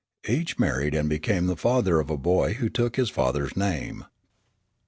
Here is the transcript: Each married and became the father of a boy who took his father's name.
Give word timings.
Each 0.27 0.57
married 0.57 0.95
and 0.95 1.07
became 1.07 1.45
the 1.45 1.55
father 1.55 1.99
of 1.99 2.09
a 2.09 2.17
boy 2.17 2.53
who 2.53 2.69
took 2.69 2.95
his 2.95 3.11
father's 3.11 3.55
name. 3.55 4.05